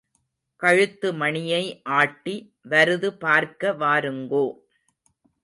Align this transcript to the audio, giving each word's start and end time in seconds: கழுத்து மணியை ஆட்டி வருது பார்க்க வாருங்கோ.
கழுத்து 0.61 1.13
மணியை 1.13 1.81
ஆட்டி 1.89 2.35
வருது 2.69 3.09
பார்க்க 3.19 3.73
வாருங்கோ. 3.73 4.45